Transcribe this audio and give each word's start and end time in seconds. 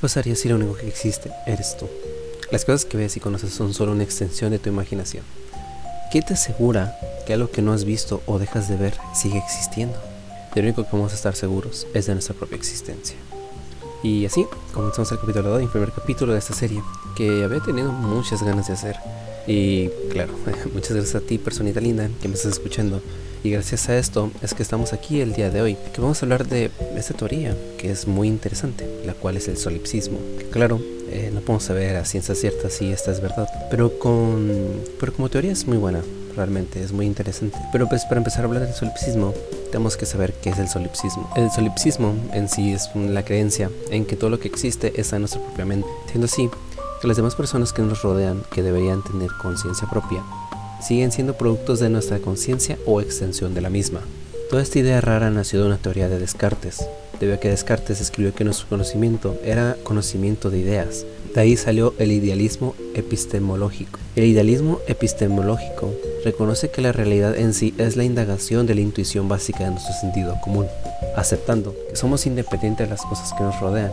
pasaría 0.00 0.36
si 0.36 0.48
lo 0.48 0.56
único 0.56 0.74
que 0.74 0.88
existe 0.88 1.30
eres 1.46 1.76
tú? 1.76 1.88
Las 2.50 2.64
cosas 2.64 2.84
que 2.84 2.96
ves 2.96 3.16
y 3.16 3.20
conoces 3.20 3.52
son 3.52 3.74
solo 3.74 3.92
una 3.92 4.04
extensión 4.04 4.50
de 4.50 4.58
tu 4.58 4.68
imaginación. 4.68 5.24
¿Qué 6.10 6.22
te 6.22 6.34
asegura 6.34 6.98
que 7.26 7.34
algo 7.34 7.50
que 7.50 7.60
no 7.60 7.72
has 7.72 7.84
visto 7.84 8.22
o 8.26 8.38
dejas 8.38 8.68
de 8.68 8.76
ver 8.76 8.94
sigue 9.14 9.38
existiendo? 9.38 9.98
De 10.54 10.62
lo 10.62 10.68
único 10.68 10.84
que 10.84 10.90
vamos 10.92 11.12
a 11.12 11.16
estar 11.16 11.34
seguros 11.34 11.86
es 11.92 12.06
de 12.06 12.14
nuestra 12.14 12.34
propia 12.34 12.56
existencia. 12.56 13.16
Y 14.02 14.24
así 14.24 14.46
comenzamos 14.72 15.12
el 15.12 15.18
capítulo 15.18 15.50
2, 15.50 15.62
el 15.62 15.68
primer 15.68 15.92
capítulo 15.92 16.32
de 16.32 16.38
esta 16.38 16.54
serie, 16.54 16.82
que 17.16 17.44
había 17.44 17.60
tenido 17.60 17.92
muchas 17.92 18.42
ganas 18.42 18.68
de 18.68 18.74
hacer. 18.74 18.96
Y 19.46 19.88
claro, 20.10 20.34
muchas 20.74 20.92
gracias 20.92 21.14
a 21.14 21.20
ti, 21.20 21.38
personita 21.38 21.80
linda, 21.80 22.08
que 22.20 22.28
me 22.28 22.34
estás 22.34 22.52
escuchando. 22.52 23.00
Y 23.44 23.50
gracias 23.50 23.88
a 23.88 23.96
esto 23.96 24.32
es 24.42 24.52
que 24.52 24.62
estamos 24.62 24.92
aquí 24.92 25.20
el 25.20 25.32
día 25.32 25.50
de 25.50 25.62
hoy, 25.62 25.76
que 25.94 26.00
vamos 26.00 26.20
a 26.20 26.26
hablar 26.26 26.46
de 26.48 26.70
esta 26.96 27.14
teoría 27.14 27.56
que 27.78 27.90
es 27.90 28.08
muy 28.08 28.26
interesante, 28.26 28.88
la 29.06 29.14
cual 29.14 29.36
es 29.36 29.46
el 29.46 29.56
solipsismo. 29.56 30.18
claro, 30.50 30.80
eh, 31.10 31.30
no 31.32 31.40
podemos 31.40 31.62
saber 31.62 31.96
a 31.96 32.04
ciencia 32.04 32.34
cierta 32.34 32.68
si 32.68 32.92
esta 32.92 33.12
es 33.12 33.20
verdad, 33.20 33.48
pero, 33.70 33.98
con, 33.98 34.72
pero 34.98 35.12
como 35.12 35.28
teoría 35.30 35.52
es 35.52 35.66
muy 35.66 35.78
buena, 35.78 36.02
realmente 36.36 36.82
es 36.82 36.92
muy 36.92 37.06
interesante. 37.06 37.58
Pero 37.72 37.88
pues 37.88 38.04
para 38.04 38.18
empezar 38.18 38.42
a 38.42 38.44
hablar 38.48 38.64
del 38.64 38.74
solipsismo, 38.74 39.32
tenemos 39.70 39.96
que 39.96 40.06
saber 40.06 40.32
qué 40.34 40.50
es 40.50 40.58
el 40.58 40.68
solipsismo. 40.68 41.30
El 41.36 41.50
solipsismo 41.50 42.14
en 42.32 42.48
sí 42.48 42.72
es 42.72 42.90
la 42.94 43.24
creencia 43.24 43.70
en 43.90 44.04
que 44.04 44.16
todo 44.16 44.30
lo 44.30 44.40
que 44.40 44.48
existe 44.48 45.00
está 45.00 45.16
en 45.16 45.22
nuestra 45.22 45.40
propia 45.42 45.64
mente, 45.64 45.88
siendo 46.10 46.26
así 46.26 46.48
que 46.48 46.67
las 47.06 47.16
demás 47.16 47.36
personas 47.36 47.72
que 47.72 47.82
nos 47.82 48.02
rodean, 48.02 48.42
que 48.50 48.62
deberían 48.62 49.04
tener 49.04 49.30
conciencia 49.40 49.88
propia, 49.88 50.22
siguen 50.80 51.12
siendo 51.12 51.34
productos 51.34 51.80
de 51.80 51.90
nuestra 51.90 52.18
conciencia 52.18 52.78
o 52.86 53.00
extensión 53.00 53.54
de 53.54 53.60
la 53.60 53.70
misma. 53.70 54.00
Toda 54.50 54.62
esta 54.62 54.78
idea 54.78 55.00
rara 55.00 55.30
nació 55.30 55.60
de 55.60 55.66
una 55.66 55.76
teoría 55.76 56.08
de 56.08 56.18
Descartes, 56.18 56.84
debido 57.20 57.36
a 57.36 57.40
que 57.40 57.50
Descartes 57.50 58.00
escribió 58.00 58.34
que 58.34 58.44
nuestro 58.44 58.68
conocimiento 58.68 59.36
era 59.44 59.76
conocimiento 59.82 60.50
de 60.50 60.58
ideas. 60.58 61.04
De 61.34 61.40
ahí 61.40 61.56
salió 61.56 61.94
el 61.98 62.12
idealismo 62.12 62.74
epistemológico. 62.94 64.00
El 64.16 64.24
idealismo 64.24 64.80
epistemológico 64.86 65.92
reconoce 66.24 66.70
que 66.70 66.80
la 66.80 66.92
realidad 66.92 67.36
en 67.36 67.52
sí 67.52 67.74
es 67.78 67.96
la 67.96 68.04
indagación 68.04 68.66
de 68.66 68.74
la 68.74 68.80
intuición 68.80 69.28
básica 69.28 69.64
de 69.64 69.70
nuestro 69.70 69.94
sentido 70.00 70.36
común, 70.40 70.66
aceptando 71.16 71.76
que 71.90 71.96
somos 71.96 72.26
independientes 72.26 72.86
de 72.86 72.90
las 72.90 73.02
cosas 73.02 73.32
que 73.34 73.44
nos 73.44 73.60
rodean 73.60 73.92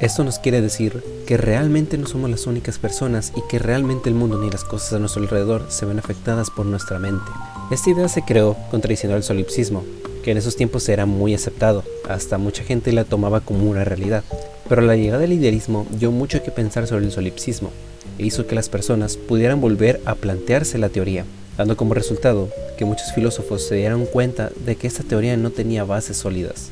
esto 0.00 0.24
nos 0.24 0.38
quiere 0.38 0.62
decir 0.62 1.02
que 1.26 1.36
realmente 1.36 1.98
no 1.98 2.06
somos 2.06 2.30
las 2.30 2.46
únicas 2.46 2.78
personas 2.78 3.34
y 3.36 3.42
que 3.50 3.58
realmente 3.58 4.08
el 4.08 4.14
mundo 4.14 4.38
ni 4.38 4.50
las 4.50 4.64
cosas 4.64 4.94
a 4.94 4.98
nuestro 4.98 5.22
alrededor 5.22 5.66
se 5.68 5.84
ven 5.84 5.98
afectadas 5.98 6.48
por 6.48 6.64
nuestra 6.64 6.98
mente. 6.98 7.30
Esta 7.70 7.90
idea 7.90 8.08
se 8.08 8.22
creó 8.22 8.56
contradiciendo 8.70 9.14
al 9.14 9.22
solipsismo, 9.22 9.84
que 10.24 10.30
en 10.30 10.38
esos 10.38 10.56
tiempos 10.56 10.88
era 10.88 11.04
muy 11.04 11.34
aceptado, 11.34 11.84
hasta 12.08 12.38
mucha 12.38 12.64
gente 12.64 12.92
la 12.92 13.04
tomaba 13.04 13.40
como 13.42 13.70
una 13.70 13.84
realidad. 13.84 14.24
Pero 14.70 14.80
la 14.80 14.96
llegada 14.96 15.20
del 15.20 15.34
idealismo 15.34 15.86
dio 15.90 16.10
mucho 16.10 16.42
que 16.42 16.50
pensar 16.50 16.86
sobre 16.86 17.04
el 17.04 17.12
solipsismo 17.12 17.70
e 18.18 18.24
hizo 18.24 18.46
que 18.46 18.54
las 18.54 18.70
personas 18.70 19.18
pudieran 19.18 19.60
volver 19.60 20.00
a 20.06 20.14
plantearse 20.14 20.78
la 20.78 20.88
teoría, 20.88 21.26
dando 21.58 21.76
como 21.76 21.92
resultado 21.92 22.48
que 22.78 22.86
muchos 22.86 23.12
filósofos 23.12 23.66
se 23.66 23.74
dieron 23.74 24.06
cuenta 24.06 24.50
de 24.64 24.76
que 24.76 24.86
esta 24.86 25.02
teoría 25.02 25.36
no 25.36 25.50
tenía 25.50 25.84
bases 25.84 26.16
sólidas. 26.16 26.70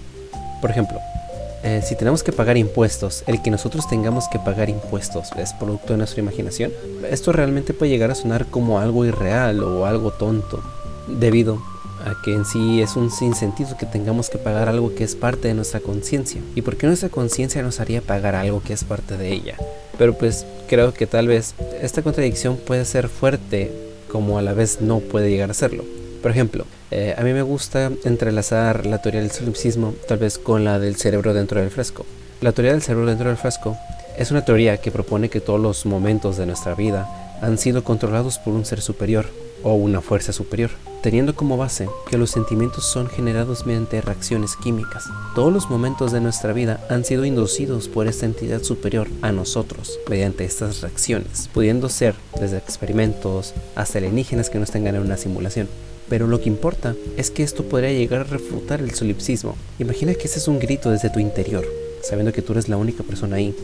Por 0.63 0.71
ejemplo, 0.71 0.99
eh, 1.65 1.83
si 1.85 1.97
tenemos 1.97 2.23
que 2.23 2.33
pagar 2.33 2.57
impuestos, 2.57 3.25
el 3.27 3.43
que 3.43 3.51
nosotros 3.51 3.89
tengamos 3.89 4.29
que 4.29 4.39
pagar 4.39 4.71
impuestos 4.71 5.31
es 5.37 5.53
producto 5.53 5.93
de 5.93 5.99
nuestra 5.99 6.21
imaginación. 6.21 6.73
Esto 7.11 7.33
realmente 7.33 7.75
puede 7.75 7.91
llegar 7.91 8.11
a 8.11 8.15
sonar 8.15 8.47
como 8.47 8.79
algo 8.79 9.05
irreal 9.05 9.63
o 9.63 9.87
algo 9.87 10.13
tonto, 10.13 10.63
debido 11.09 11.61
a 12.05 12.15
que 12.23 12.33
en 12.33 12.45
sí 12.45 12.81
es 12.81 12.95
un 12.95 13.11
sinsentido 13.11 13.77
que 13.77 13.87
tengamos 13.87 14.31
que 14.31 14.39
pagar 14.39 14.69
algo 14.69 14.95
que 14.95 15.05
es 15.05 15.17
parte 15.17 15.49
de 15.49 15.55
nuestra 15.55 15.81
conciencia. 15.81 16.41
¿Y 16.55 16.63
por 16.63 16.77
qué 16.77 16.87
nuestra 16.87 17.09
conciencia 17.09 17.63
nos 17.63 17.81
haría 17.81 18.01
pagar 18.03 18.37
algo 18.37 18.63
que 18.63 18.73
es 18.73 18.85
parte 18.85 19.17
de 19.17 19.33
ella? 19.33 19.57
Pero 19.99 20.15
pues 20.15 20.47
creo 20.69 20.95
que 20.95 21.07
tal 21.09 21.27
vez 21.27 21.55
esta 21.83 22.03
contradicción 22.03 22.57
puede 22.57 22.85
ser 22.85 23.09
fuerte 23.09 23.73
como 24.11 24.39
a 24.39 24.43
la 24.43 24.53
vez 24.53 24.81
no 24.81 25.01
puede 25.01 25.29
llegar 25.29 25.51
a 25.51 25.55
serlo. 25.55 25.85
Por 26.29 26.35
ejemplo, 26.35 26.67
eh, 26.91 27.15
a 27.17 27.23
mí 27.23 27.33
me 27.33 27.41
gusta 27.41 27.91
entrelazar 28.05 28.85
la 28.85 29.01
teoría 29.01 29.23
del 29.23 29.31
solipsismo 29.31 29.95
tal 30.07 30.19
vez 30.19 30.37
con 30.37 30.63
la 30.63 30.79
del 30.79 30.97
cerebro 30.97 31.33
dentro 31.33 31.59
del 31.59 31.71
fresco. 31.71 32.05
La 32.43 32.53
teoría 32.53 32.73
del 32.73 32.83
cerebro 32.83 33.07
dentro 33.07 33.29
del 33.29 33.39
fresco 33.39 33.79
es 34.19 34.31
una 34.31 34.45
teoría 34.45 34.77
que 34.77 34.91
propone 34.91 35.31
que 35.31 35.41
todos 35.41 35.59
los 35.59 35.87
momentos 35.87 36.37
de 36.37 36.45
nuestra 36.45 36.75
vida 36.75 37.09
han 37.41 37.57
sido 37.57 37.83
controlados 37.83 38.39
por 38.39 38.53
un 38.53 38.67
ser 38.67 38.83
superior 38.83 39.25
o 39.63 39.73
una 39.73 40.03
fuerza 40.03 40.35
superior, 40.35 40.69
teniendo 41.03 41.35
como 41.35 41.57
base 41.57 41.89
que 42.11 42.19
los 42.19 42.31
sentimientos 42.31 42.85
son 42.85 43.09
generados 43.09 43.65
mediante 43.65 44.03
reacciones 44.03 44.55
químicas. 44.55 45.05
Todos 45.35 45.51
los 45.51 45.71
momentos 45.71 46.13
de 46.13 46.21
nuestra 46.21 46.53
vida 46.53 46.79
han 46.91 47.07
sido 47.07 47.25
inducidos 47.25 47.89
por 47.89 48.07
esta 48.07 48.27
entidad 48.27 48.63
superior 48.63 49.09
a 49.23 49.33
nosotros 49.33 49.99
mediante 50.11 50.45
estas 50.45 50.83
reacciones, 50.83 51.49
pudiendo 51.55 51.89
ser 51.89 52.17
desde 52.39 52.59
experimentos 52.59 53.55
hasta 53.75 53.97
alienígenas 53.97 54.51
que 54.51 54.59
nos 54.59 54.71
tengan 54.71 54.95
en 54.95 55.01
una 55.01 55.17
simulación. 55.17 55.69
Pero 56.09 56.27
lo 56.27 56.41
que 56.41 56.49
importa 56.49 56.95
es 57.17 57.31
que 57.31 57.43
esto 57.43 57.65
podría 57.65 57.93
llegar 57.93 58.23
a 58.23 58.25
refutar 58.25 58.81
el 58.81 58.95
solipsismo. 58.95 59.57
Imagina 59.79 60.15
que 60.15 60.27
ese 60.27 60.39
es 60.39 60.49
un 60.49 60.59
grito 60.59 60.91
desde 60.91 61.11
tu 61.11 61.21
interior, 61.21 61.67
sabiendo 62.03 62.33
que 62.33 62.43
tú 62.43 62.53
eres 62.53 62.69
la 62.69 62.77
única 62.77 63.03
persona 63.03 63.37
ahí, 63.37 63.55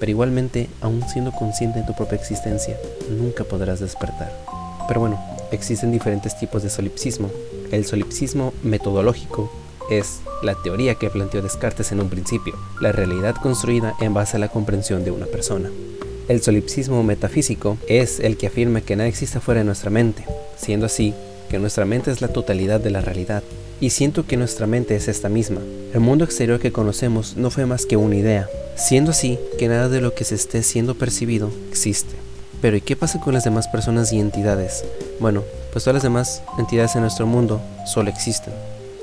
pero 0.00 0.10
igualmente, 0.10 0.68
aún 0.80 1.02
siendo 1.08 1.30
consciente 1.30 1.78
de 1.78 1.86
tu 1.86 1.94
propia 1.94 2.18
existencia, 2.18 2.76
nunca 3.08 3.44
podrás 3.44 3.78
despertar. 3.78 4.36
Pero 4.88 4.98
bueno, 4.98 5.20
existen 5.52 5.92
diferentes 5.92 6.36
tipos 6.36 6.64
de 6.64 6.70
solipsismo. 6.70 7.30
El 7.70 7.86
solipsismo 7.86 8.52
metodológico 8.64 9.50
es 9.90 10.20
la 10.42 10.54
teoría 10.54 10.96
que 10.96 11.08
planteó 11.08 11.40
Descartes 11.40 11.92
en 11.92 12.00
un 12.00 12.08
principio, 12.08 12.54
la 12.80 12.90
realidad 12.90 13.36
construida 13.36 13.94
en 14.00 14.12
base 14.12 14.36
a 14.36 14.40
la 14.40 14.48
comprensión 14.48 15.04
de 15.04 15.12
una 15.12 15.26
persona. 15.26 15.70
El 16.28 16.42
solipsismo 16.42 17.02
metafísico 17.02 17.78
es 17.86 18.18
el 18.18 18.36
que 18.36 18.46
afirma 18.48 18.80
que 18.80 18.96
nada 18.96 19.08
existe 19.08 19.38
fuera 19.38 19.60
de 19.60 19.64
nuestra 19.64 19.90
mente, 19.90 20.24
siendo 20.56 20.86
así 20.86 21.14
que 21.52 21.58
nuestra 21.58 21.84
mente 21.84 22.10
es 22.10 22.22
la 22.22 22.28
totalidad 22.28 22.80
de 22.80 22.88
la 22.90 23.02
realidad. 23.02 23.42
Y 23.78 23.90
siento 23.90 24.26
que 24.26 24.38
nuestra 24.38 24.66
mente 24.66 24.96
es 24.96 25.06
esta 25.06 25.28
misma. 25.28 25.60
El 25.92 26.00
mundo 26.00 26.24
exterior 26.24 26.58
que 26.58 26.72
conocemos 26.72 27.36
no 27.36 27.50
fue 27.50 27.66
más 27.66 27.84
que 27.84 27.98
una 27.98 28.16
idea, 28.16 28.48
siendo 28.74 29.10
así 29.10 29.38
que 29.58 29.68
nada 29.68 29.90
de 29.90 30.00
lo 30.00 30.14
que 30.14 30.24
se 30.24 30.34
esté 30.34 30.62
siendo 30.62 30.94
percibido 30.94 31.50
existe. 31.70 32.14
Pero 32.62 32.78
¿y 32.78 32.80
qué 32.80 32.96
pasa 32.96 33.20
con 33.20 33.34
las 33.34 33.44
demás 33.44 33.68
personas 33.68 34.14
y 34.14 34.18
entidades? 34.18 34.82
Bueno, 35.20 35.42
pues 35.72 35.84
todas 35.84 35.96
las 35.96 36.02
demás 36.02 36.42
entidades 36.58 36.94
en 36.94 37.02
nuestro 37.02 37.26
mundo 37.26 37.60
solo 37.84 38.08
existen, 38.08 38.54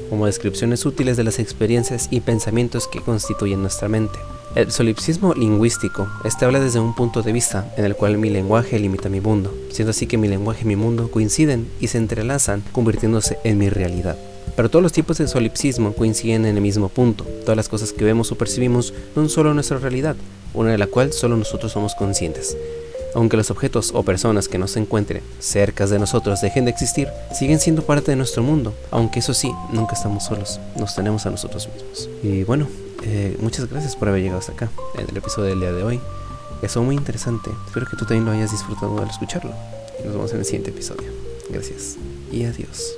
como 0.10 0.26
descripciones 0.26 0.84
útiles 0.88 1.18
de 1.18 1.26
las 1.26 1.38
experiencias 1.38 2.08
y 2.10 2.22
pensamientos 2.22 2.88
que 2.88 3.02
constituyen 3.02 3.62
nuestra 3.62 3.90
mente. 3.90 4.18
El 4.56 4.72
solipsismo 4.72 5.36
lingüístico, 5.36 6.08
este 6.24 6.44
habla 6.44 6.60
desde 6.60 6.80
un 6.80 6.96
punto 6.96 7.22
de 7.22 7.32
vista 7.32 7.72
en 7.78 7.86
el 7.86 7.96
cual 7.96 8.18
mi 8.18 8.32
lenguaje 8.32 8.80
limita 8.80 9.08
mi 9.08 9.22
mundo, 9.22 9.54
siendo 9.72 9.92
así 9.92 10.08
que 10.08 10.18
mi 10.18 10.28
lenguaje 10.28 10.64
y 10.64 10.68
mi 10.68 10.76
mundo 10.76 11.12
coinciden 11.12 11.70
y 11.80 11.88
se 11.88 12.00
entrelazan, 12.00 12.64
convirtiéndose 12.72 13.38
en 13.44 13.60
mi 13.60 13.70
realidad. 13.70 14.18
Pero 14.56 14.70
todos 14.70 14.82
los 14.82 14.92
tipos 14.92 15.20
de 15.20 15.28
solipsismo 15.28 15.94
coinciden 15.94 16.48
en 16.48 16.56
el 16.56 16.62
mismo 16.62 16.90
punto. 16.90 17.26
Todas 17.42 17.58
las 17.58 17.70
cosas 17.70 17.94
que 17.94 18.04
vemos 18.04 18.32
o 18.32 18.38
percibimos 18.40 18.92
son 19.14 19.30
solo 19.30 19.54
nuestra 19.54 19.78
realidad, 19.78 20.16
una 20.56 20.72
de 20.72 20.80
la 20.80 20.88
cual 20.88 21.14
solo 21.14 21.38
nosotros 21.38 21.72
somos 21.72 21.94
conscientes. 21.94 22.58
Aunque 23.14 23.38
los 23.38 23.52
objetos 23.52 23.92
o 23.94 24.02
personas 24.02 24.48
que 24.48 24.58
no 24.58 24.68
se 24.68 24.80
encuentren 24.80 25.22
cerca 25.38 25.86
de 25.86 26.00
nosotros 26.00 26.42
dejen 26.42 26.66
de 26.66 26.72
existir, 26.72 27.08
siguen 27.34 27.60
siendo 27.60 27.84
parte 27.84 28.12
de 28.12 28.18
nuestro 28.18 28.42
mundo, 28.42 28.74
aunque 28.90 29.20
eso 29.20 29.36
sí, 29.36 29.52
nunca 29.72 29.94
estamos 29.94 30.26
solos, 30.26 30.60
nos 30.76 30.96
tenemos 30.96 31.28
a 31.28 31.30
nosotros 31.30 31.70
mismos. 31.74 32.10
Y 32.24 32.44
bueno, 32.44 32.68
eh, 33.04 33.38
muchas 33.40 33.70
gracias 33.70 33.96
por 33.96 34.10
haber 34.10 34.22
llegado 34.22 34.40
hasta 34.40 34.54
acá 34.54 34.70
en 34.96 35.10
el 35.10 35.18
episodio 35.18 35.50
del 35.50 35.60
día 35.60 35.72
de 35.72 35.84
hoy. 35.84 36.00
Es 36.62 36.76
muy 36.78 36.96
interesante. 36.96 37.50
Espero 37.66 37.86
que 37.86 37.96
tú 37.96 38.06
también 38.06 38.26
lo 38.26 38.32
hayas 38.32 38.52
disfrutado 38.52 39.02
al 39.02 39.10
escucharlo. 39.10 39.52
Nos 40.04 40.14
vemos 40.14 40.32
en 40.34 40.40
el 40.40 40.46
siguiente 40.46 40.72
episodio. 40.72 41.12
Gracias 41.50 41.98
y 42.32 42.44
adiós. 42.44 42.96